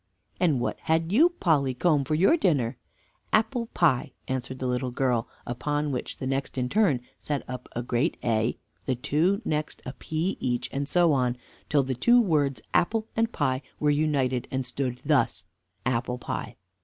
[0.39, 2.75] And what had you, Polly Comb, for your dinner?
[3.31, 7.83] "Apple Pie," answered the little girl; upon which the next in turn set up a
[7.83, 11.37] great A, the two next a p each, and so on,
[11.69, 15.43] till the two words Apple and Pie were united and stood thus,
[15.85, 16.55] Apple Pie.